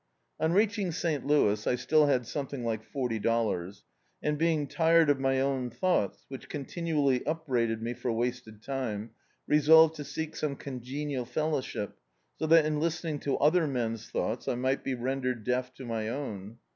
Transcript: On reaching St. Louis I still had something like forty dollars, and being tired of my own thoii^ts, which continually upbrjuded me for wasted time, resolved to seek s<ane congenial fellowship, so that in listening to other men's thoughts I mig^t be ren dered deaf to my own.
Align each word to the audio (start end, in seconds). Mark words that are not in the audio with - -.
On 0.39 0.51
reaching 0.51 0.91
St. 0.91 1.27
Louis 1.27 1.67
I 1.67 1.75
still 1.75 2.07
had 2.07 2.25
something 2.25 2.65
like 2.65 2.81
forty 2.83 3.19
dollars, 3.19 3.83
and 4.23 4.35
being 4.35 4.65
tired 4.65 5.11
of 5.11 5.19
my 5.19 5.39
own 5.39 5.69
thoii^ts, 5.69 6.25
which 6.27 6.49
continually 6.49 7.19
upbrjuded 7.19 7.81
me 7.81 7.93
for 7.93 8.11
wasted 8.11 8.63
time, 8.63 9.11
resolved 9.45 9.93
to 9.97 10.03
seek 10.03 10.33
s<ane 10.33 10.55
congenial 10.57 11.25
fellowship, 11.25 11.99
so 12.39 12.47
that 12.47 12.65
in 12.65 12.79
listening 12.79 13.19
to 13.19 13.37
other 13.37 13.67
men's 13.67 14.09
thoughts 14.09 14.47
I 14.47 14.55
mig^t 14.55 14.83
be 14.83 14.95
ren 14.95 15.21
dered 15.21 15.43
deaf 15.43 15.71
to 15.75 15.85
my 15.85 16.09
own. 16.09 16.57